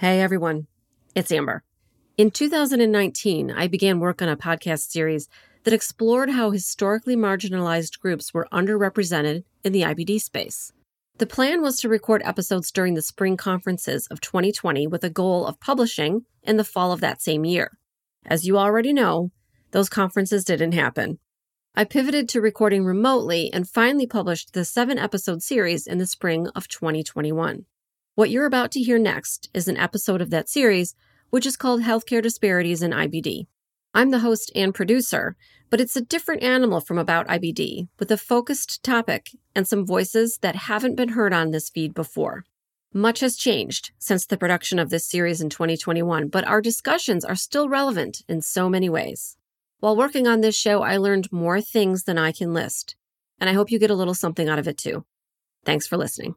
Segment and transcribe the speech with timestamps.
[0.00, 0.68] Hey everyone,
[1.16, 1.64] it's Amber.
[2.16, 5.28] In 2019, I began work on a podcast series
[5.64, 10.72] that explored how historically marginalized groups were underrepresented in the IBD space.
[11.16, 15.44] The plan was to record episodes during the spring conferences of 2020 with a goal
[15.44, 17.76] of publishing in the fall of that same year.
[18.24, 19.32] As you already know,
[19.72, 21.18] those conferences didn't happen.
[21.74, 26.46] I pivoted to recording remotely and finally published the seven episode series in the spring
[26.54, 27.64] of 2021.
[28.18, 30.96] What you're about to hear next is an episode of that series,
[31.30, 33.46] which is called Healthcare Disparities in IBD.
[33.94, 35.36] I'm the host and producer,
[35.70, 40.38] but it's a different animal from About IBD, with a focused topic and some voices
[40.38, 42.44] that haven't been heard on this feed before.
[42.92, 47.36] Much has changed since the production of this series in 2021, but our discussions are
[47.36, 49.36] still relevant in so many ways.
[49.78, 52.96] While working on this show, I learned more things than I can list,
[53.38, 55.04] and I hope you get a little something out of it too.
[55.64, 56.34] Thanks for listening.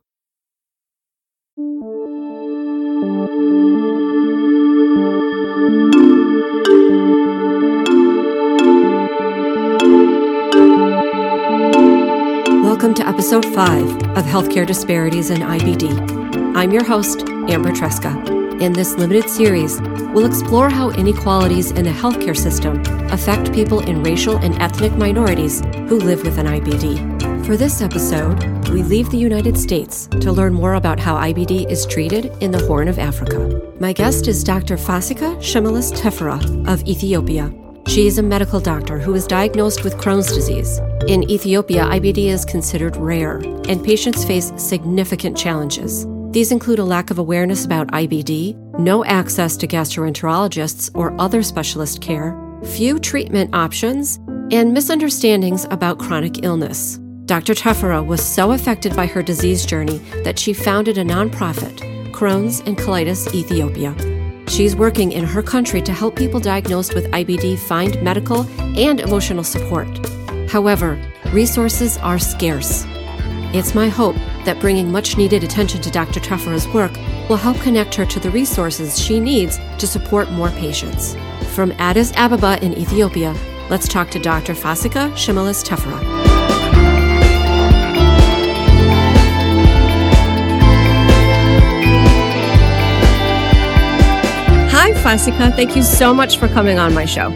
[12.81, 16.55] Welcome to episode 5 of Healthcare Disparities in IBD.
[16.57, 18.59] I'm your host, Amber Tresca.
[18.59, 19.79] In this limited series,
[20.15, 25.61] we'll explore how inequalities in the healthcare system affect people in racial and ethnic minorities
[25.87, 27.45] who live with an IBD.
[27.45, 31.85] For this episode, we leave the United States to learn more about how IBD is
[31.85, 33.61] treated in the Horn of Africa.
[33.79, 34.75] My guest is Dr.
[34.75, 37.53] Fasika Shimeles Teferra of Ethiopia.
[37.91, 40.79] She is a medical doctor who was diagnosed with Crohn's disease.
[41.09, 46.07] In Ethiopia, IBD is considered rare, and patients face significant challenges.
[46.29, 51.99] These include a lack of awareness about IBD, no access to gastroenterologists or other specialist
[51.99, 56.97] care, few treatment options, and misunderstandings about chronic illness.
[57.25, 57.53] Dr.
[57.53, 61.77] Teferra was so affected by her disease journey that she founded a nonprofit,
[62.13, 64.20] Crohn's and Colitis Ethiopia.
[64.47, 68.41] She's working in her country to help people diagnosed with IBD find medical
[68.77, 69.87] and emotional support.
[70.49, 72.85] However, resources are scarce.
[73.53, 74.15] It's my hope
[74.45, 76.19] that bringing much needed attention to Dr.
[76.19, 76.93] Teferra's work
[77.29, 81.15] will help connect her to the resources she needs to support more patients.
[81.53, 83.35] From Addis Ababa in Ethiopia,
[83.69, 84.53] let's talk to Dr.
[84.53, 86.20] Fasika Shimeles Teferra.
[95.01, 95.51] Fasika.
[95.55, 97.31] Thank you so much for coming on my show.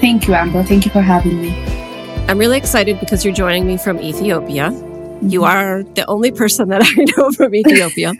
[0.00, 0.62] Thank you, Amber.
[0.62, 1.50] Thank you for having me.
[2.28, 4.70] I'm really excited because you're joining me from Ethiopia.
[4.70, 5.28] Mm-hmm.
[5.28, 8.14] You are the only person that I know from Ethiopia.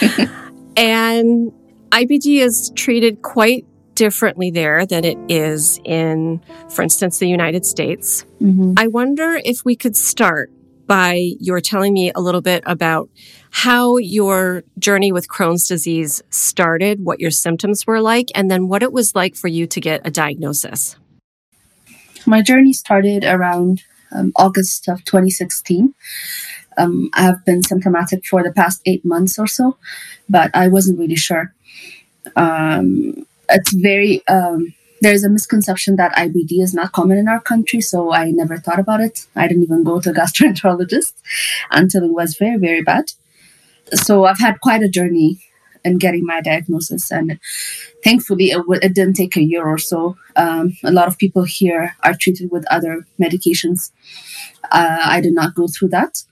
[0.76, 1.50] and
[1.92, 3.64] IBD is treated quite
[3.94, 8.26] differently there than it is in, for instance, the United States.
[8.42, 8.74] Mm-hmm.
[8.76, 10.50] I wonder if we could start
[10.90, 13.08] by your telling me a little bit about
[13.52, 18.82] how your journey with Crohn's disease started, what your symptoms were like, and then what
[18.82, 20.96] it was like for you to get a diagnosis.
[22.26, 25.94] My journey started around um, August of 2016.
[26.76, 29.76] Um, I have been symptomatic for the past eight months or so,
[30.28, 31.54] but I wasn't really sure.
[32.34, 37.80] Um, it's very um, there's a misconception that IBD is not common in our country,
[37.80, 39.26] so I never thought about it.
[39.34, 41.14] I didn't even go to a gastroenterologist
[41.70, 43.12] until it was very, very bad.
[43.94, 45.40] So I've had quite a journey
[45.84, 47.40] in getting my diagnosis, and
[48.04, 50.16] thankfully, it, w- it didn't take a year or so.
[50.36, 53.90] Um, a lot of people here are treated with other medications.
[54.70, 56.22] Uh, I did not go through that.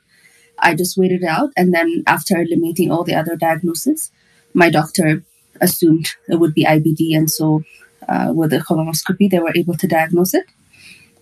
[0.58, 4.10] I just waited out, and then after eliminating all the other diagnoses,
[4.52, 5.24] my doctor
[5.60, 7.64] assumed it would be IBD, and so
[8.08, 10.46] uh, with the colonoscopy, they were able to diagnose it.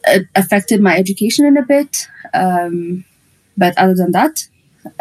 [0.06, 3.04] It affected my education in a bit, um,
[3.56, 4.48] but other than that,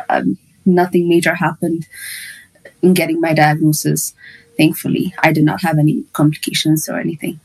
[0.10, 1.88] um, nothing major happened
[2.82, 4.14] in getting my diagnosis.
[4.58, 7.40] Thankfully, I did not have any complications or anything.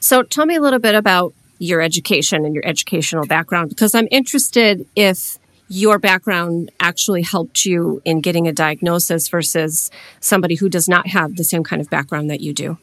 [0.00, 4.08] So, tell me a little bit about your education and your educational background because I'm
[4.10, 5.38] interested if
[5.68, 11.36] your background actually helped you in getting a diagnosis versus somebody who does not have
[11.36, 12.78] the same kind of background that you do.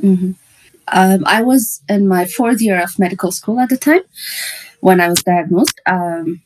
[0.00, 0.32] Mm-hmm.
[0.88, 4.02] Um, I was in my fourth year of medical school at the time
[4.80, 5.80] when I was diagnosed.
[5.86, 6.42] Um,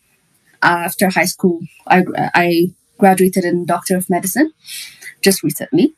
[0.62, 2.04] after high school, I,
[2.34, 4.52] I graduated in Doctor of Medicine
[5.22, 5.94] just recently.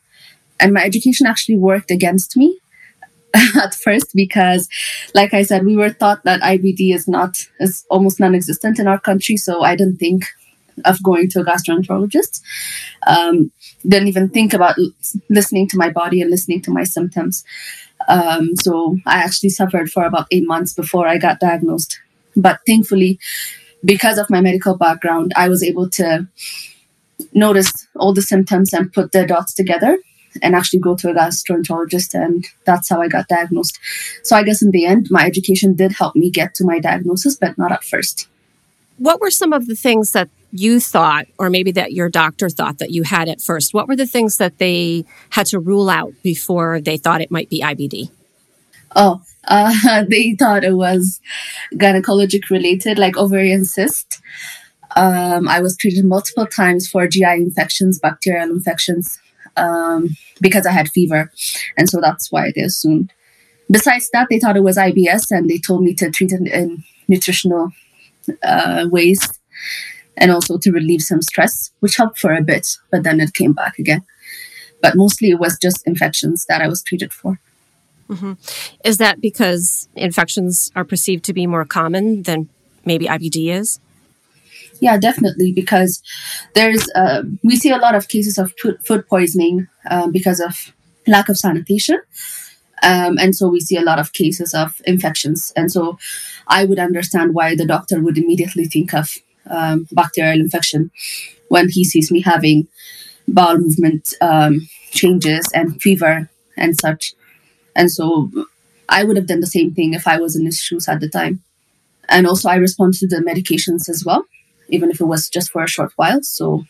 [0.59, 2.59] And my education actually worked against me
[3.55, 4.67] at first because
[5.13, 8.99] like i said we were taught that ibd is not is almost non-existent in our
[8.99, 10.25] country so i didn't think
[10.85, 12.41] of going to a gastroenterologist
[13.07, 13.51] um,
[13.87, 14.75] didn't even think about
[15.29, 17.43] listening to my body and listening to my symptoms.
[18.07, 21.99] Um, so I actually suffered for about eight months before I got diagnosed.
[22.35, 23.19] But thankfully,
[23.83, 26.27] because of my medical background, I was able to
[27.33, 29.97] notice all the symptoms and put the dots together
[30.41, 33.79] and actually go to a gastroenterologist and that's how I got diagnosed.
[34.23, 37.35] So I guess in the end my education did help me get to my diagnosis
[37.35, 38.27] but not at first.
[38.97, 42.79] What were some of the things that you thought or maybe that your doctor thought
[42.79, 43.73] that you had at first?
[43.73, 47.49] What were the things that they had to rule out before they thought it might
[47.49, 48.09] be IBD?
[48.95, 51.21] Oh, uh, they thought it was
[51.73, 54.21] gynecologic related, like ovarian cyst.
[54.95, 59.19] Um, I was treated multiple times for GI infections, bacterial infections,
[59.55, 60.09] um,
[60.41, 61.31] because I had fever.
[61.77, 63.13] And so that's why they assumed.
[63.71, 66.83] Besides that, they thought it was IBS and they told me to treat it in
[67.07, 67.71] nutritional
[68.41, 69.39] uh, ways
[70.19, 73.53] and also to relieve some stress, which helped for a bit, but then it came
[73.53, 74.03] back again.
[74.81, 77.39] But mostly it was just infections that I was treated for.
[78.09, 78.33] Mm-hmm.
[78.83, 82.49] Is that because infections are perceived to be more common than
[82.85, 83.79] maybe IBD is?
[84.81, 85.51] Yeah, definitely.
[85.51, 86.01] Because
[86.55, 90.73] there's uh, we see a lot of cases of food poisoning um, because of
[91.05, 92.01] lack of sanitation,
[92.81, 95.51] um, and so we see a lot of cases of infections.
[95.55, 95.97] And so
[96.47, 99.17] I would understand why the doctor would immediately think of
[99.49, 100.91] um, bacterial infection
[101.49, 102.67] when he sees me having
[103.27, 107.13] bowel movement um, changes and fever and such.
[107.75, 108.31] And so
[108.87, 111.09] I would have done the same thing if I was in his shoes at the
[111.09, 111.43] time.
[112.09, 114.25] And also, I responded to the medications as well,
[114.67, 116.23] even if it was just for a short while.
[116.23, 116.65] So,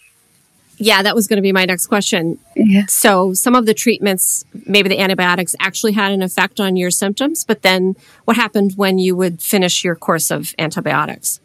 [0.78, 2.40] yeah, that was going to be my next question.
[2.58, 2.86] Yeah.
[2.88, 7.46] So, some of the treatments, maybe the antibiotics actually had an effect on your symptoms,
[7.46, 7.96] but then
[8.26, 11.40] what happened when you would finish your course of antibiotics?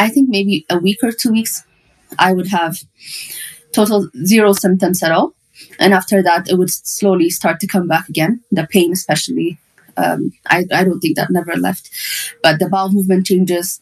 [0.00, 1.62] I think maybe a week or two weeks,
[2.18, 2.78] I would have
[3.72, 5.34] total zero symptoms at all.
[5.78, 8.40] And after that, it would slowly start to come back again.
[8.50, 9.58] The pain, especially,
[9.98, 11.90] um, I, I don't think that never left.
[12.42, 13.80] But the bowel movement changes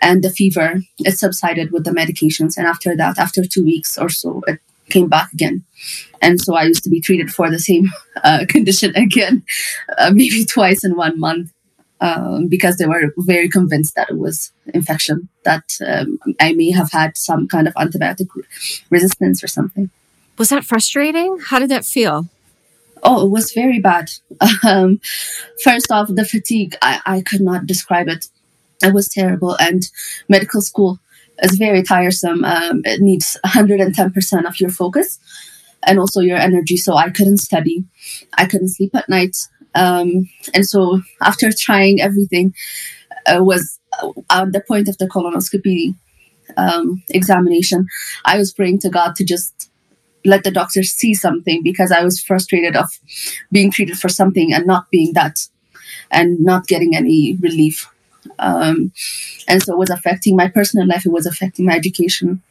[0.00, 2.56] and the fever, it subsided with the medications.
[2.56, 5.64] And after that, after two weeks or so, it came back again.
[6.22, 7.90] And so I used to be treated for the same
[8.24, 9.42] uh, condition again,
[9.98, 11.52] uh, maybe twice in one month.
[12.02, 16.90] Um, because they were very convinced that it was infection, that um, I may have
[16.92, 18.28] had some kind of antibiotic
[18.88, 19.90] resistance or something.
[20.38, 21.38] Was that frustrating?
[21.38, 22.26] How did that feel?
[23.02, 24.10] Oh, it was very bad.
[24.64, 25.00] Um,
[25.62, 28.28] first off, the fatigue, I, I could not describe it.
[28.82, 29.56] It was terrible.
[29.58, 29.82] And
[30.28, 30.98] medical school
[31.42, 32.44] is very tiresome.
[32.44, 35.18] Um, it needs 110% of your focus
[35.82, 36.76] and also your energy.
[36.76, 37.84] So I couldn't study.
[38.36, 39.36] I couldn't sleep at night.
[39.74, 42.54] Um, and so after trying everything,
[43.26, 45.94] uh, was uh, at the point of the colonoscopy
[46.56, 47.86] um, examination,
[48.24, 49.70] I was praying to God to just
[50.24, 52.90] let the doctor see something because I was frustrated of
[53.50, 55.46] being treated for something and not being that
[56.10, 57.88] and not getting any relief.
[58.38, 58.92] Um,
[59.48, 62.42] and so it was affecting my personal life, it was affecting my education.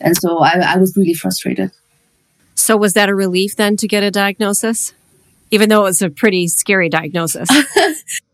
[0.00, 1.70] And so I, I was really frustrated.
[2.54, 4.92] So, was that a relief then to get a diagnosis?
[5.50, 7.48] Even though it was a pretty scary diagnosis.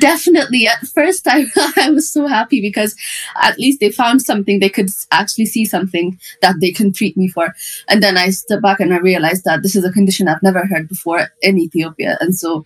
[0.00, 0.66] definitely.
[0.66, 1.44] At first I,
[1.76, 2.94] I was so happy because
[3.40, 4.58] at least they found something.
[4.58, 7.54] They could actually see something that they can treat me for.
[7.88, 10.66] And then i stepped back and i realized that this is a condition i've never
[10.66, 12.16] heard before in ethiopia.
[12.20, 12.64] And so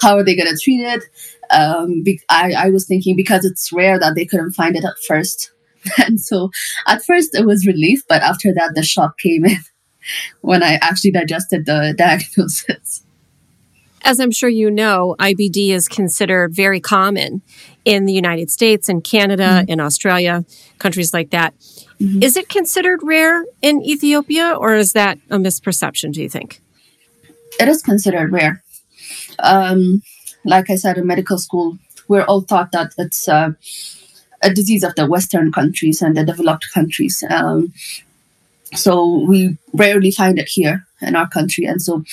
[0.00, 1.04] how are they going to treat it?
[1.50, 4.98] Um, be- I, I was thinking because it's rare that they couldn't find it at
[5.06, 5.50] first.
[5.98, 6.50] And so
[6.86, 9.58] at first it was relief but after that the shock came in
[10.40, 13.02] when i actually digested the diagnosis
[14.04, 17.42] as I'm sure you know, IBD is considered very common
[17.84, 19.70] in the United States and Canada mm-hmm.
[19.70, 20.44] in Australia,
[20.78, 21.54] countries like that.
[22.00, 22.22] Mm-hmm.
[22.22, 26.60] Is it considered rare in Ethiopia or is that a misperception, do you think?
[27.60, 28.62] It is considered rare.
[29.38, 30.02] Um,
[30.44, 31.78] like I said in medical school,
[32.08, 33.50] we're all taught that it's uh,
[34.42, 37.22] a disease of the Western countries and the developed countries.
[37.28, 37.72] Um,
[38.74, 41.64] so we rarely find it here in our country.
[41.64, 42.04] And so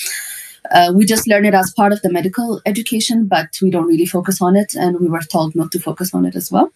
[0.70, 4.06] uh, we just learn it as part of the medical education, but we don't really
[4.06, 6.70] focus on it, and we were told not to focus on it as well.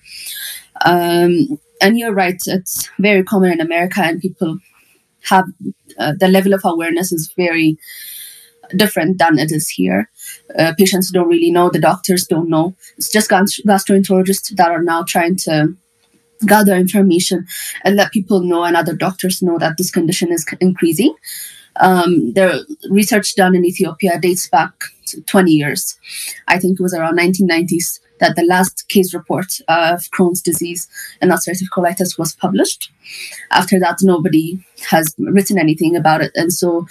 [0.85, 4.59] Um, and you're right; it's very common in America, and people
[5.29, 5.47] have
[5.99, 7.79] uh, the level of awareness is very
[8.77, 10.11] different than it is here.
[10.59, 12.75] Uh, patients don't really know; the doctors don't know.
[12.97, 15.77] It's just gastroenterologists that are now trying to
[16.47, 17.47] gather information
[17.85, 21.15] and let people know and other doctors know that this condition is increasing
[21.81, 24.73] um, the research done in Ethiopia dates back
[25.27, 25.99] 20 years.
[26.49, 30.89] I think it was around 1990s that the last case report of Crohn's disease
[31.21, 32.91] and ulcerative colitis was published.
[33.51, 36.33] After that, nobody has written anything about it.
[36.35, 36.87] And so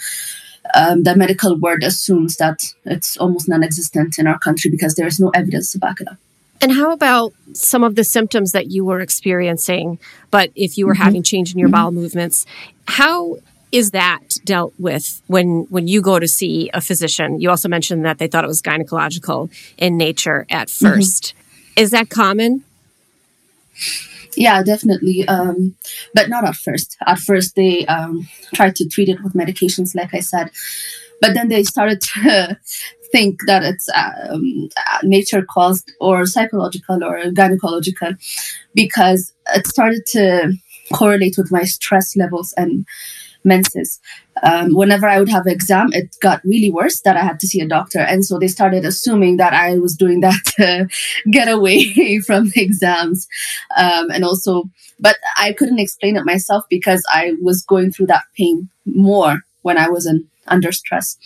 [0.74, 5.06] um, the medical world assumes that it's almost non existent in our country because there
[5.06, 6.16] is no evidence to back it up.
[6.60, 9.98] And how about some of the symptoms that you were experiencing,
[10.30, 11.02] but if you were mm-hmm.
[11.02, 11.74] having change in your mm-hmm.
[11.74, 12.46] bowel movements,
[12.86, 13.36] how
[13.74, 17.40] is that dealt with when when you go to see a physician?
[17.40, 21.40] You also mentioned that they thought it was gynecological in nature at 1st mm-hmm.
[21.76, 22.62] Is that common?
[24.36, 25.26] Yeah, definitely.
[25.26, 25.74] Um,
[26.14, 26.96] but not at first.
[27.04, 30.50] At first, they um, tried to treat it with medications, like I said.
[31.20, 32.56] But then they started to
[33.12, 34.68] think that it's um,
[35.02, 38.16] nature caused or psychological or gynecological
[38.72, 40.52] because it started to
[40.92, 42.86] correlate with my stress levels and
[43.44, 44.00] menses.
[44.42, 47.60] Um, whenever I would have exam, it got really worse that I had to see
[47.60, 50.88] a doctor, and so they started assuming that I was doing that to
[51.30, 53.28] get away from exams,
[53.76, 54.64] um, and also,
[54.98, 59.78] but I couldn't explain it myself because I was going through that pain more when
[59.78, 61.16] I was in, under stress.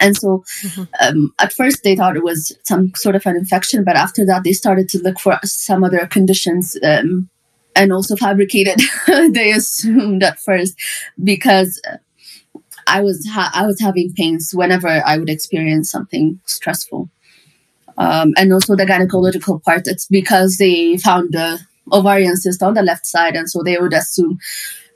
[0.00, 0.84] And so mm-hmm.
[1.00, 4.44] um, at first they thought it was some sort of an infection, but after that
[4.44, 7.28] they started to look for some other conditions um,
[7.80, 8.78] and also fabricated.
[9.32, 10.74] they assumed at first
[11.24, 11.80] because
[12.86, 17.08] I was ha- I was having pains whenever I would experience something stressful.
[17.96, 21.58] Um, and also the gynecological part, it's because they found the
[21.92, 24.38] ovarian cyst on the left side, and so they would assume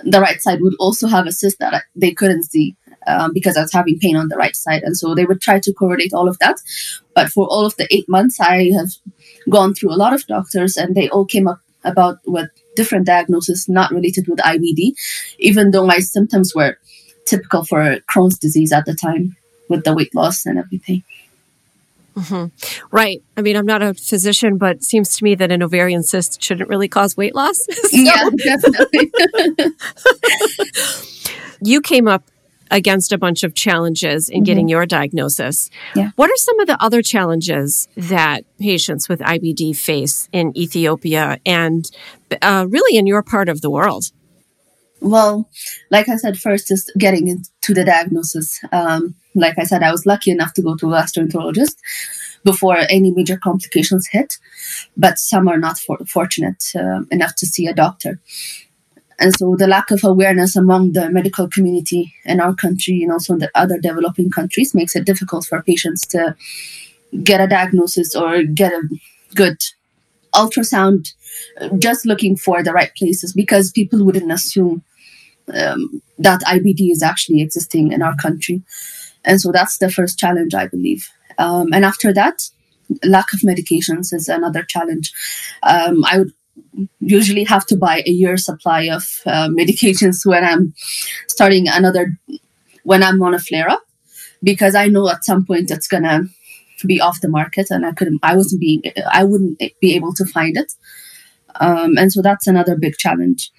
[0.00, 2.76] the right side would also have a cyst that they couldn't see
[3.07, 5.59] um, because I was having pain on the right side, and so they would try
[5.59, 6.61] to correlate all of that.
[7.14, 8.91] But for all of the eight months, I have
[9.49, 13.69] gone through a lot of doctors, and they all came up about with different diagnosis
[13.69, 14.95] not related with IBD,
[15.38, 16.79] even though my symptoms were
[17.25, 19.37] typical for Crohn's disease at the time
[19.69, 21.03] with the weight loss and everything.
[22.17, 22.87] Mm-hmm.
[22.95, 23.23] Right.
[23.37, 26.41] I mean, I'm not a physician, but it seems to me that an ovarian cyst
[26.41, 27.59] shouldn't really cause weight loss.
[27.73, 27.88] so.
[27.93, 29.11] Yeah, definitely.
[31.62, 32.23] you came up
[32.71, 34.44] against a bunch of challenges in mm-hmm.
[34.44, 35.71] getting your diagnosis.
[35.94, 36.11] Yeah.
[36.16, 41.90] What are some of the other challenges that patients with IBD face in Ethiopia and
[42.42, 44.11] uh, really in your part of the world?
[45.00, 45.50] Well,
[45.90, 48.59] like I said, first is getting into the diagnosis.
[48.73, 51.76] Um, like I said, I was lucky enough to go to a gastroenterologist
[52.42, 54.38] before any major complications hit,
[54.97, 58.21] but some are not for- fortunate uh, enough to see a doctor.
[59.18, 63.35] And so the lack of awareness among the medical community in our country and also
[63.35, 66.37] in the other developing countries makes it difficult for patients to
[67.23, 68.83] get a diagnosis or get a
[69.35, 69.59] good
[70.35, 71.12] ultrasound
[71.78, 74.83] just looking for the right places because people wouldn't assume
[75.52, 78.62] um, that IBD is actually existing in our country.
[79.25, 81.09] And so that's the first challenge, I believe.
[81.38, 82.49] Um, and after that,
[83.04, 85.12] lack of medications is another challenge.
[85.62, 86.33] Um, I would
[87.01, 90.75] usually have to buy a year supply of uh, medications when I'm
[91.29, 92.19] starting another
[92.83, 93.83] when I'm on a flare up
[94.43, 96.25] because I know at some point it's gonna
[96.87, 100.25] be off the market and I couldn't I wasn't being I wouldn't be able to
[100.25, 100.73] find it.
[101.61, 103.53] Um, and so that's another big challenge.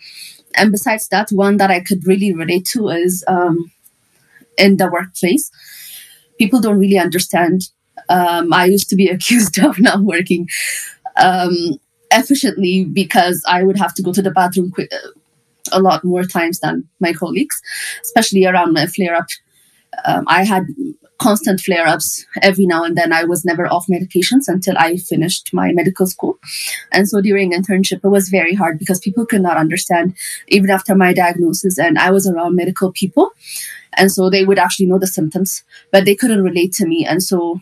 [0.56, 3.72] And besides that one that I could really relate to is um,
[4.58, 5.50] in the workplace
[6.38, 7.70] people don't really understand.
[8.10, 10.48] Um, I used to be accused of not working.
[11.18, 11.80] Um,
[12.16, 14.88] efficiently because I would have to go to the bathroom qu-
[15.72, 17.62] a lot more times than my colleagues,
[18.02, 19.28] especially around my flare up.
[20.06, 20.68] Um, I had
[21.18, 23.14] constant flare ups every now and then.
[23.14, 26.38] I was never off medications until I finished my medical school.
[26.92, 30.16] And so during internship, it was very hard because people could not understand,
[30.50, 33.32] even after my diagnosis, and I was around medical people.
[33.94, 37.06] And so they would actually know the symptoms, but they couldn't relate to me.
[37.06, 37.62] And so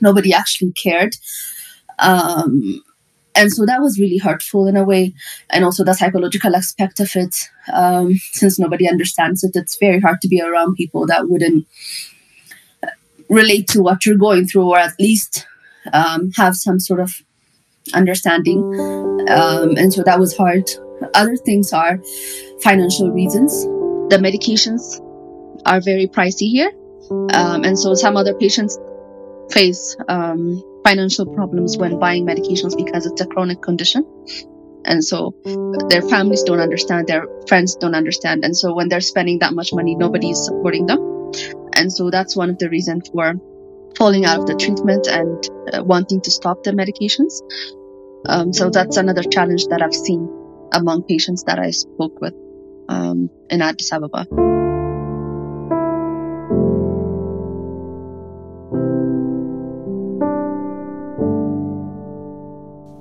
[0.00, 1.16] nobody actually cared.
[1.98, 2.82] Um,
[3.36, 5.14] and so that was really hurtful in a way.
[5.50, 7.36] And also the psychological aspect of it.
[7.72, 11.66] Um, since nobody understands it it's very hard to be around people that wouldn't
[13.28, 15.46] relate to what you're going through or at least
[15.92, 17.22] um, have some sort of
[17.94, 18.58] understanding.
[19.28, 20.68] Um, and so that was hard.
[21.14, 22.00] Other things are
[22.62, 23.64] financial reasons.
[24.10, 25.00] The medications
[25.66, 26.72] are very pricey here.
[27.10, 28.78] Um, and so some other patients
[29.50, 34.04] face um, financial problems when buying medications because it's a chronic condition.
[34.84, 35.34] And so
[35.88, 38.44] their families don't understand, their friends don't understand.
[38.44, 41.32] And so when they're spending that much money, nobody is supporting them.
[41.74, 43.34] And so that's one of the reasons for
[43.96, 47.42] falling out of the treatment and uh, wanting to stop the medications.
[48.28, 50.28] Um, so that's another challenge that I've seen
[50.72, 52.34] among patients that I spoke with
[52.88, 54.55] um, in Addis Ababa.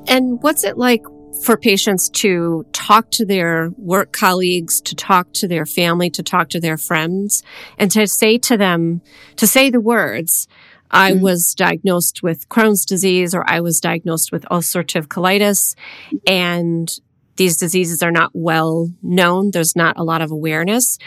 [0.07, 1.03] And what's it like
[1.43, 6.50] for patients to talk to their work colleagues, to talk to their family, to talk
[6.50, 7.43] to their friends,
[7.77, 9.01] and to say to them,
[9.35, 10.47] to say the words,
[10.91, 11.21] I mm-hmm.
[11.21, 15.75] was diagnosed with Crohn's disease or I was diagnosed with ulcerative colitis
[16.27, 16.89] and
[17.38, 19.51] these diseases are not well known.
[19.51, 20.97] There's not a lot of awareness.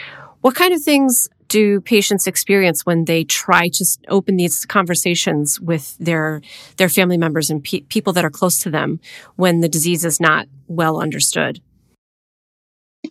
[0.41, 5.97] What kind of things do patients experience when they try to open these conversations with
[5.97, 6.41] their
[6.77, 8.99] their family members and pe- people that are close to them
[9.35, 11.61] when the disease is not well understood?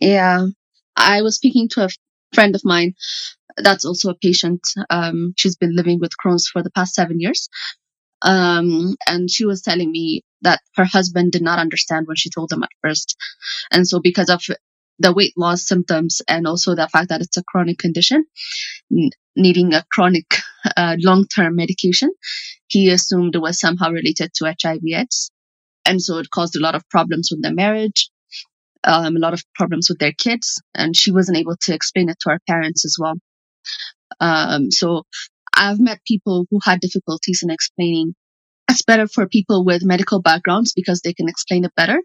[0.00, 0.47] Yeah,
[0.97, 1.88] I was speaking to a
[2.33, 2.95] friend of mine
[3.62, 4.61] that's also a patient.
[4.90, 7.49] Um, she's been living with Crohn's for the past seven years.
[8.23, 12.52] Um, and she was telling me that her husband did not understand when she told
[12.52, 13.16] him at first.
[13.71, 14.42] And so because of
[14.99, 18.25] the weight loss symptoms and also the fact that it's a chronic condition,
[19.37, 20.26] needing a chronic
[20.76, 22.11] uh, long-term medication,
[22.67, 25.31] he assumed it was somehow related to HIV/AIDS.
[25.87, 28.11] And so it caused a lot of problems with the marriage,
[28.85, 30.61] um, a lot of problems with their kids.
[30.75, 33.14] And she wasn't able to explain it to her parents as well.
[34.21, 35.05] Um, so
[35.57, 38.14] I've met people who had difficulties in explaining.
[38.71, 42.00] It's better for people with medical backgrounds because they can explain it better.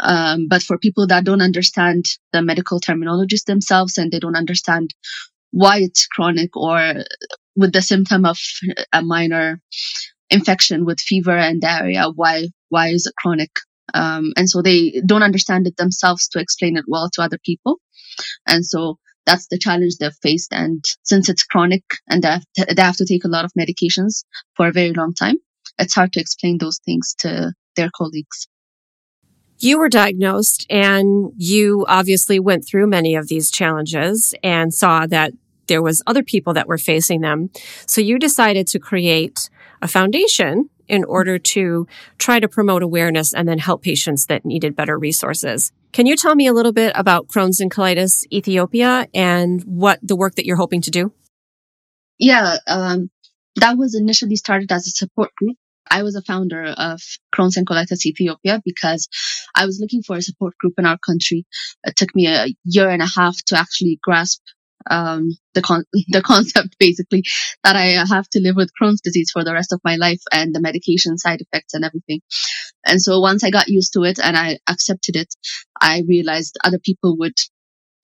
[0.00, 4.94] Um, but for people that don't understand the medical terminologies themselves and they don't understand
[5.50, 7.04] why it's chronic or
[7.56, 8.38] with the symptom of
[8.92, 9.60] a minor
[10.30, 13.50] infection with fever and diarrhea, why why is it chronic?
[13.92, 17.78] Um, and so they don't understand it themselves to explain it well to other people.
[18.46, 20.52] And so that's the challenge they've faced.
[20.52, 23.52] And since it's chronic and they have, to, they have to take a lot of
[23.58, 24.24] medications
[24.56, 25.36] for a very long time,
[25.78, 28.48] it's hard to explain those things to their colleagues.
[29.58, 35.32] You were diagnosed and you obviously went through many of these challenges and saw that
[35.66, 37.50] there was other people that were facing them.
[37.86, 39.48] So you decided to create
[39.80, 41.86] a foundation in order to
[42.18, 45.72] try to promote awareness and then help patients that needed better resources.
[45.92, 50.16] Can you tell me a little bit about Crohn's and Colitis Ethiopia and what the
[50.16, 51.12] work that you're hoping to do?
[52.18, 53.10] Yeah, um,
[53.56, 55.56] that was initially started as a support group.
[55.90, 57.00] I was a founder of
[57.34, 59.08] Crohn's and Colitis Ethiopia because
[59.54, 61.46] I was looking for a support group in our country.
[61.84, 64.40] It took me a year and a half to actually grasp
[64.90, 67.22] um, the con- the concept basically
[67.62, 70.54] that I have to live with Crohn's disease for the rest of my life and
[70.54, 72.20] the medication side effects and everything.
[72.84, 75.34] And so once I got used to it and I accepted it,
[75.80, 77.36] I realized other people would,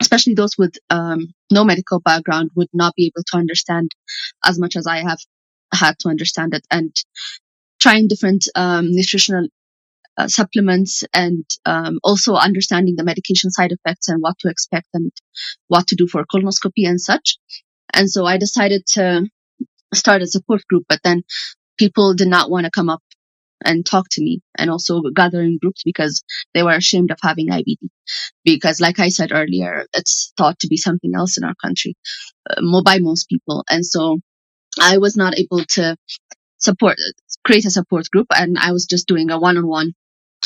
[0.00, 3.90] especially those with um, no medical background, would not be able to understand
[4.44, 5.18] as much as I have
[5.72, 6.66] had to understand it.
[6.70, 6.94] And
[7.80, 9.48] trying different um, nutritional
[10.18, 15.12] uh, supplements and um, also understanding the medication side effects and what to expect and
[15.68, 17.38] what to do for colonoscopy and such.
[17.94, 19.26] And so I decided to
[19.94, 21.22] start a support group, but then
[21.78, 23.02] people did not want to come up
[23.64, 26.22] and talk to me and also gather in groups because
[26.54, 27.88] they were ashamed of having IBD.
[28.44, 31.94] Because like I said earlier, it's thought to be something else in our country
[32.48, 33.64] uh, by most people.
[33.70, 34.18] And so
[34.80, 35.96] I was not able to
[36.60, 36.96] support,
[37.44, 39.94] create a support group and I was just doing a one-on-one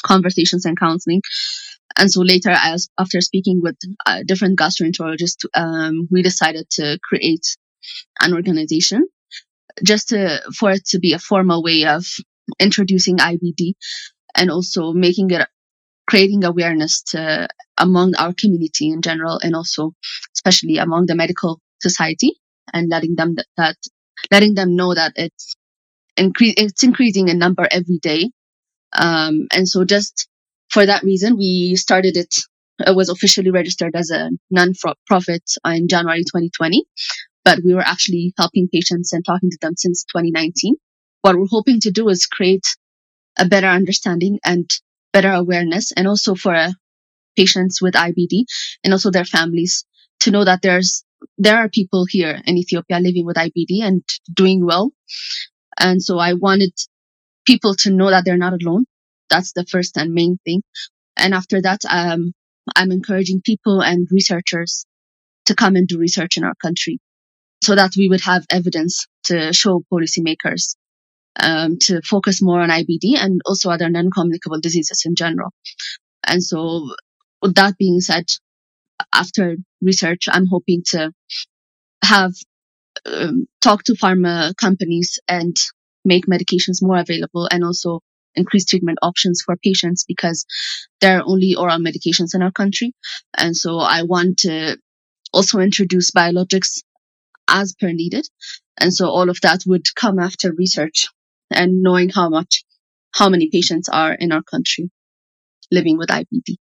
[0.03, 1.23] conversations and counseling.
[1.97, 7.57] And so later, as after speaking with uh, different gastroenterologists, um, we decided to create
[8.21, 9.07] an organization
[9.85, 12.07] just to, for it to be a formal way of
[12.59, 13.75] introducing IBD
[14.35, 15.49] and also making it
[16.07, 17.49] creating awareness to
[17.79, 19.93] among our community in general and also
[20.37, 22.33] especially among the medical society
[22.73, 23.77] and letting them that
[24.31, 25.57] letting them know that it's
[26.17, 28.31] it's increasing in number every day.
[28.93, 30.29] Um, and so just
[30.71, 32.35] for that reason we started it
[32.87, 36.85] it was officially registered as a non-profit in January 2020
[37.45, 40.75] but we were actually helping patients and talking to them since 2019
[41.23, 42.77] what we're hoping to do is create
[43.39, 44.69] a better understanding and
[45.13, 46.71] better awareness and also for uh,
[47.37, 48.45] patients with IBD
[48.83, 49.85] and also their families
[50.21, 51.05] to know that there's
[51.39, 54.93] there are people here in Ethiopia living with IBD and doing well.
[55.79, 56.73] And so I wanted
[57.47, 58.85] people to know that they're not alone.
[59.31, 60.63] That's the first and main thing.
[61.17, 62.33] And after that, um,
[62.77, 64.87] I'm encouraging people and researchers
[65.47, 66.99] to come and do research in our country
[67.63, 70.77] so that we would have evidence to show policymakers
[71.41, 75.51] um, to focus more on IBD and also other non-communicable diseases in general.
[76.27, 76.95] And so,
[77.43, 78.25] with that being said,
[79.13, 81.13] after research, I'm hoping to
[82.03, 82.33] have
[83.07, 85.57] um, talk to pharma companies and
[86.05, 88.01] make medications more available and also
[88.35, 90.45] increase treatment options for patients because
[91.01, 92.93] there are only oral medications in our country.
[93.37, 94.77] And so I want to
[95.33, 96.83] also introduce biologics
[97.49, 98.27] as per needed.
[98.79, 101.09] And so all of that would come after research
[101.51, 102.65] and knowing how much,
[103.13, 104.91] how many patients are in our country
[105.71, 106.57] living with IBD.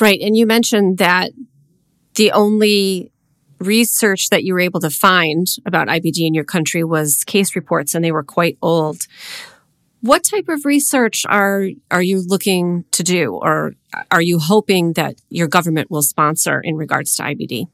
[0.00, 0.20] Right.
[0.20, 1.30] And you mentioned that
[2.14, 3.11] the only
[3.62, 7.94] research that you were able to find about IBD in your country was case reports
[7.94, 9.06] and they were quite old.
[10.00, 13.74] What type of research are are you looking to do or
[14.10, 17.66] are you hoping that your government will sponsor in regards to IBD?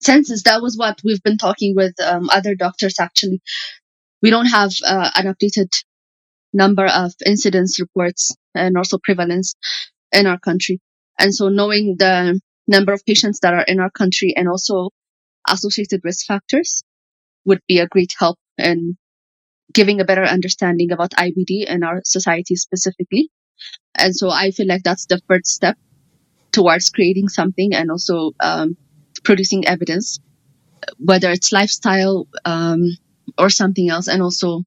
[0.00, 3.40] Census, that was what we've been talking with um, other doctors actually.
[4.22, 5.70] We don't have uh, an updated
[6.52, 9.54] number of incidence reports and also prevalence
[10.12, 10.80] in our country.
[11.18, 14.90] And so knowing the number of patients that are in our country and also
[15.48, 16.82] associated risk factors
[17.44, 18.96] would be a great help in
[19.72, 23.30] giving a better understanding about IBD in our society specifically.
[23.94, 25.76] And so I feel like that's the first step
[26.52, 28.76] towards creating something and also um,
[29.24, 30.20] producing evidence,
[30.98, 32.96] whether it's lifestyle um,
[33.36, 34.62] or something else, and also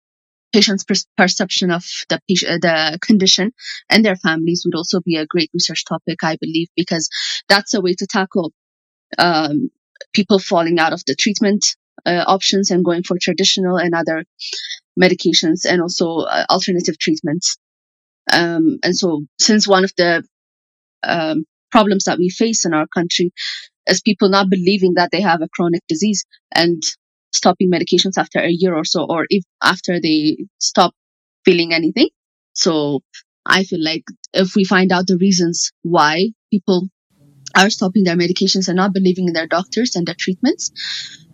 [0.53, 3.51] patients' per- perception of the patient, the condition
[3.89, 7.09] and their families would also be a great research topic, I believe, because
[7.47, 8.51] that's a way to tackle
[9.17, 9.69] um,
[10.13, 14.25] people falling out of the treatment uh, options and going for traditional and other
[14.99, 17.57] medications and also uh, alternative treatments.
[18.31, 20.23] Um, and so, since one of the
[21.03, 23.31] um, problems that we face in our country
[23.87, 26.81] is people not believing that they have a chronic disease and
[27.31, 30.93] stopping medications after a year or so, or if after they stop
[31.45, 32.09] feeling anything.
[32.53, 33.01] So,
[33.45, 36.89] I feel like if we find out the reasons why people
[37.55, 40.71] are stopping their medications and not believing in their doctors and their treatments,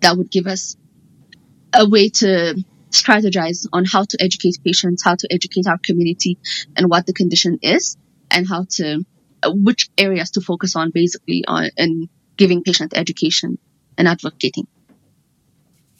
[0.01, 0.77] that would give us
[1.73, 2.55] a way to
[2.91, 6.37] strategize on how to educate patients, how to educate our community
[6.75, 7.97] and what the condition is
[8.31, 9.03] and how to,
[9.43, 13.57] uh, which areas to focus on basically on in giving patient education
[13.97, 14.67] and advocating.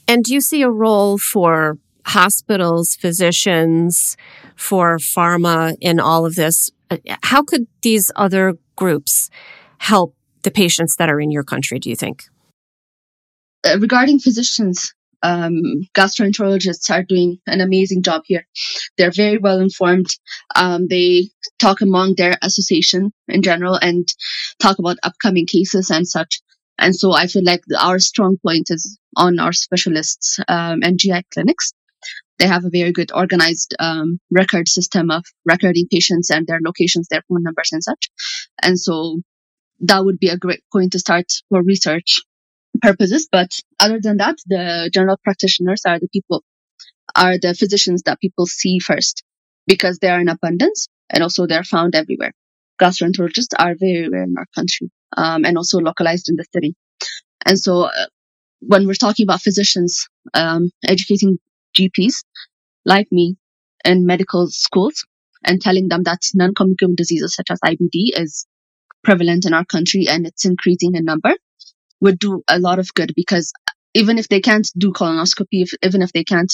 [0.07, 4.15] And do you see a role for hospitals, physicians,
[4.55, 6.71] for pharma in all of this?
[7.21, 9.29] How could these other groups
[9.79, 12.23] help the patients that are in your country, do you think?
[13.65, 14.93] Uh, regarding physicians,
[15.23, 15.61] um,
[15.93, 18.47] gastroenterologists are doing an amazing job here.
[18.97, 20.07] They're very well informed.
[20.55, 24.07] Um, they talk among their association in general and
[24.59, 26.39] talk about upcoming cases and such.
[26.77, 31.23] And so I feel like our strong point is on our specialists um, and GI
[31.33, 31.73] clinics.
[32.37, 37.07] They have a very good organized um, record system of recording patients and their locations,
[37.07, 38.09] their phone numbers, and such.
[38.61, 39.21] And so
[39.79, 42.21] that would be a great point to start for research
[42.79, 43.27] purposes.
[43.31, 46.43] But other than that, the general practitioners are the people,
[47.15, 49.23] are the physicians that people see first
[49.65, 52.33] because they are in abundance and also they're found everywhere.
[52.79, 56.75] Gastroenterologists are very rare in our country um, and also localized in the city.
[57.45, 58.07] And so uh,
[58.59, 61.37] when we're talking about physicians, um, educating
[61.77, 62.23] GPs
[62.85, 63.37] like me
[63.85, 65.05] in medical schools
[65.43, 68.45] and telling them that non-communicable diseases such as IBD is
[69.03, 71.33] prevalent in our country and it's increasing in number
[72.01, 73.51] would do a lot of good because
[73.93, 76.53] even if they can't do colonoscopy, if, even if they can't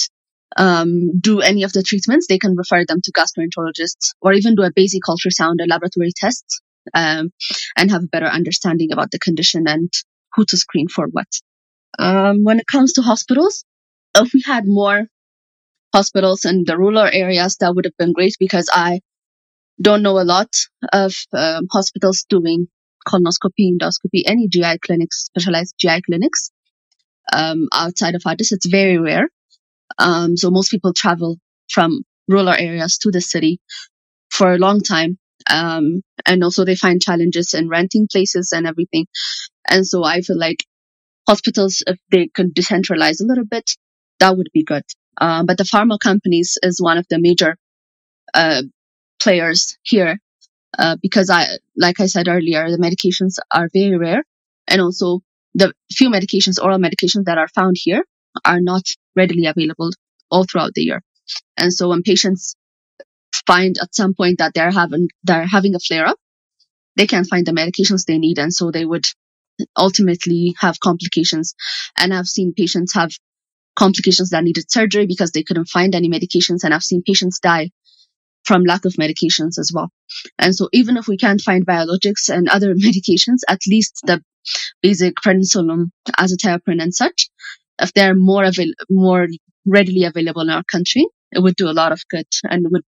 [0.56, 4.62] um, do any of the treatments, they can refer them to gastroenterologists or even do
[4.62, 6.60] a basic ultrasound or laboratory tests
[6.92, 7.30] um,
[7.76, 9.92] and have a better understanding about the condition and
[10.34, 11.28] who to screen for what.
[11.98, 13.64] Um, when it comes to hospitals,
[14.16, 15.06] if we had more
[15.94, 19.00] hospitals in the rural areas, that would have been great because I
[19.80, 20.50] don't know a lot
[20.92, 22.68] of um, hospitals doing
[23.06, 26.50] colonoscopy, endoscopy, any GI clinics, specialized GI clinics
[27.32, 28.52] um, outside of Addis.
[28.52, 29.28] It's very rare.
[29.98, 31.36] Um, so most people travel
[31.70, 33.60] from rural areas to the city
[34.30, 35.18] for a long time.
[35.50, 39.06] Um, and also they find challenges in renting places and everything.
[39.68, 40.64] And so I feel like
[41.28, 43.70] hospitals, if they could decentralize a little bit,
[44.20, 44.84] that would be good.
[45.20, 47.56] Uh, but the pharma companies is one of the major
[48.32, 48.62] uh,
[49.20, 50.18] players here
[50.78, 54.24] uh, because I, like I said earlier, the medications are very rare,
[54.66, 55.20] and also
[55.54, 58.04] the few medications, oral medications that are found here,
[58.44, 58.82] are not
[59.14, 59.90] readily available
[60.30, 61.02] all throughout the year.
[61.56, 62.56] And so when patients
[63.46, 66.18] find at some point that they're having they're having a flare up,
[66.96, 69.06] they can't find the medications they need, and so they would
[69.76, 71.54] ultimately have complications.
[71.98, 73.12] And I've seen patients have
[73.76, 77.70] complications that needed surgery because they couldn't find any medications, and I've seen patients die
[78.44, 79.90] from lack of medications as well.
[80.38, 84.22] And so even if we can't find biologics and other medications, at least the
[84.82, 87.28] basic prednisolone, azathioprine and such,
[87.80, 89.26] if they're more avail- more
[89.66, 92.84] readily available in our country, it would do a lot of good and would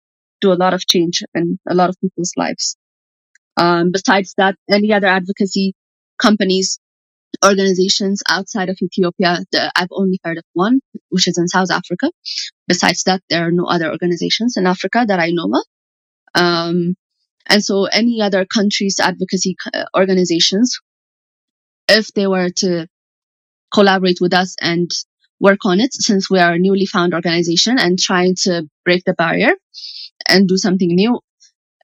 [0.42, 2.76] do a lot of change in a lot of people's lives.
[3.58, 5.74] Um, besides that, any other advocacy
[6.20, 6.80] companies,
[7.46, 12.12] organizations outside of Ethiopia, the, I've only heard of one, which is in South Africa.
[12.68, 15.66] Besides that, there are no other organizations in Africa that I know of.
[16.34, 16.96] Um,
[17.48, 20.80] and so any other countries' advocacy uh, organizations,
[21.88, 22.88] if they were to
[23.74, 24.92] collaborate with us and
[25.42, 29.14] work on it since we are a newly found organization and trying to break the
[29.14, 29.52] barrier
[30.30, 31.20] and do something new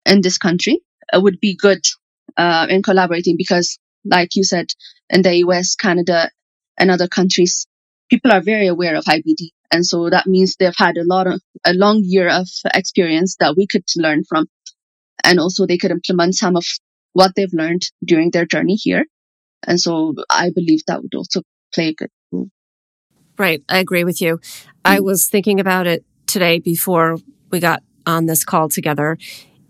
[0.06, 0.80] in this country
[1.13, 1.84] it would be good
[2.38, 4.67] uh, in collaborating because like you said
[5.10, 6.30] in the us canada
[6.78, 7.67] and other countries
[8.10, 11.41] people are very aware of ibd and so that means they've had a lot of
[11.65, 14.48] a long year of experience that we could learn from.
[15.24, 16.65] And also they could implement some of
[17.13, 19.06] what they've learned during their journey here.
[19.65, 21.41] And so i believe that would also
[21.74, 22.12] play a good
[23.38, 24.39] right i agree with you
[24.86, 25.04] i mm.
[25.04, 27.17] was thinking about it today before
[27.52, 29.17] we got on this call together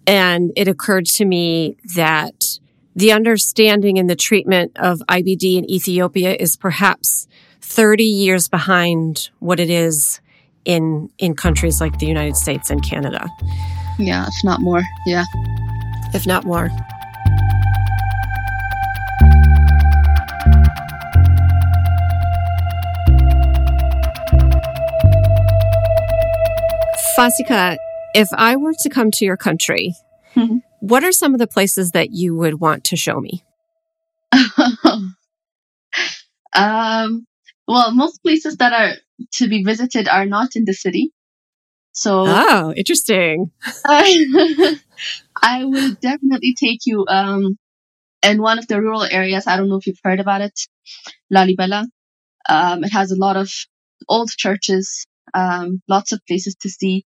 [0.07, 2.59] and it occurred to me that
[2.95, 7.27] the understanding and the treatment of IBD in Ethiopia is perhaps
[7.61, 10.19] 30 years behind what it is
[10.65, 13.29] in in countries like the United States and Canada.
[13.99, 14.81] Yeah, if not more.
[15.05, 15.25] Yeah.
[16.13, 16.69] If not more.
[27.17, 27.77] Fasika,
[28.13, 29.95] if I were to come to your country,
[30.35, 30.57] mm-hmm.
[30.81, 33.43] what are some of the places that you would want to show me?
[36.53, 37.25] um,
[37.67, 38.93] well, most places that are
[39.33, 41.11] to be visited are not in the city.
[41.91, 43.49] So, oh, interesting.
[43.83, 44.75] I,
[45.41, 47.57] I would definitely take you um,
[48.21, 49.47] in one of the rural areas.
[49.47, 50.59] I don't know if you've heard about it,
[51.33, 51.87] Lalibela.
[52.47, 53.51] Um, it has a lot of
[54.07, 57.05] old churches, um, lots of places to see.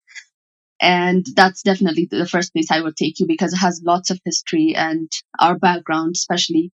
[0.81, 4.21] And that's definitely the first place I would take you because it has lots of
[4.25, 6.73] history and our background, especially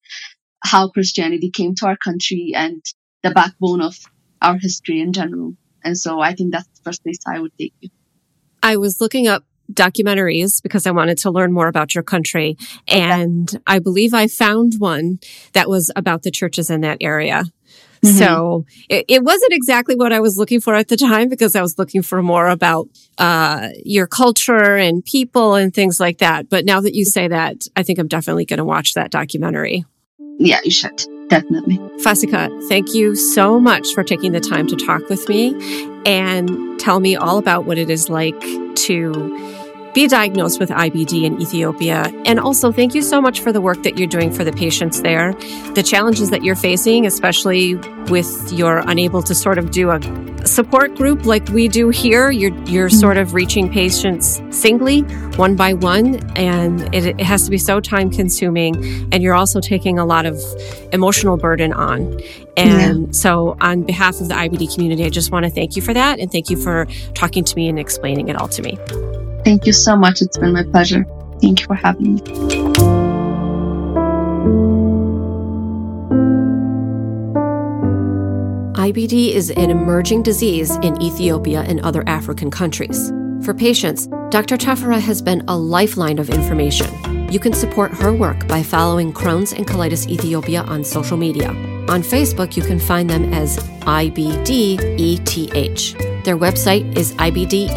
[0.64, 2.84] how Christianity came to our country and
[3.24, 3.98] the backbone of
[4.42, 5.54] our history in general.
[5.84, 7.90] And so I think that's the first place I would take you.
[8.64, 12.58] I was looking up documentaries because I wanted to learn more about your country.
[12.88, 15.20] And I believe I found one
[15.54, 17.46] that was about the churches in that area.
[18.04, 18.18] Mm-hmm.
[18.18, 21.62] So it, it, wasn't exactly what I was looking for at the time because I
[21.62, 22.88] was looking for more about
[23.20, 26.50] uh, your culture and people and things like that.
[26.50, 29.86] But now that you say that, I think I'm definitely going to watch that documentary.
[30.40, 31.04] Yeah, you should.
[31.28, 31.78] Definitely.
[32.04, 35.54] Fasika, thank you so much for taking the time to talk with me
[36.06, 38.42] and tell me all about what it is like
[38.76, 39.61] to
[39.94, 42.12] be diagnosed with IBD in Ethiopia.
[42.26, 45.02] And also, thank you so much for the work that you're doing for the patients
[45.02, 45.34] there.
[45.74, 47.76] The challenges that you're facing, especially
[48.10, 50.00] with you're unable to sort of do a
[50.46, 52.32] support group like we do here.
[52.32, 52.98] You're you're mm-hmm.
[52.98, 55.02] sort of reaching patients singly,
[55.36, 58.76] one by one, and it, it has to be so time consuming.
[59.12, 60.40] And you're also taking a lot of
[60.92, 62.20] emotional burden on.
[62.58, 63.12] And yeah.
[63.12, 66.20] so, on behalf of the IBD community, I just want to thank you for that,
[66.20, 68.78] and thank you for talking to me and explaining it all to me.
[69.44, 70.22] Thank you so much.
[70.22, 71.06] It's been my pleasure.
[71.42, 72.22] Thank you for having me.
[78.92, 83.12] IBD is an emerging disease in Ethiopia and other African countries.
[83.44, 84.58] For patients, Dr.
[84.58, 86.88] Teferra has been a lifeline of information.
[87.32, 91.50] You can support her work by following Crohn's and Colitis Ethiopia on social media.
[91.90, 94.52] On Facebook, you can find them as IBDETH.
[96.24, 97.70] Their website is ibdeth.org.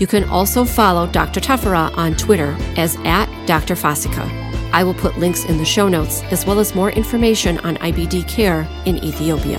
[0.00, 1.40] You can also follow Dr.
[1.40, 3.74] Teferra on Twitter as at Dr.
[3.74, 4.28] Fasika.
[4.72, 8.26] I will put links in the show notes as well as more information on IBD
[8.28, 9.58] care in Ethiopia.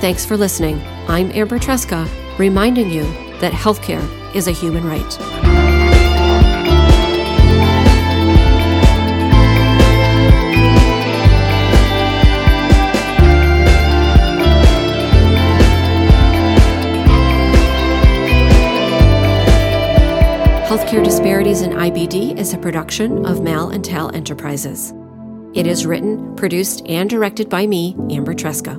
[0.00, 0.80] Thanks for listening.
[1.08, 3.04] I'm Amber Tresca, reminding you
[3.38, 5.39] that healthcare is a human right.
[21.20, 24.94] Disparities in IBD is a production of Mal and Tal Enterprises.
[25.52, 28.78] It is written, produced, and directed by me, Amber Tresca.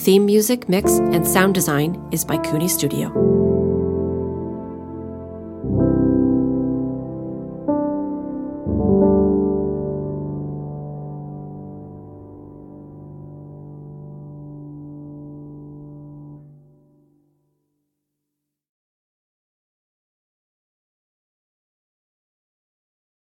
[0.00, 3.41] Theme music, mix, and sound design is by Cooney Studio.